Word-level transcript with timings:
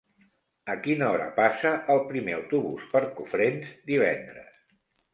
A 0.73 0.75
quina 0.87 1.09
hora 1.15 1.27
passa 1.35 1.75
el 1.97 2.03
primer 2.09 2.35
autobús 2.41 2.91
per 2.97 3.05
Cofrents 3.23 3.79
divendres? 3.95 4.63